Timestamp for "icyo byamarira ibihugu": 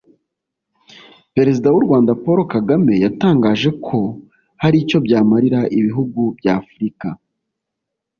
4.83-6.21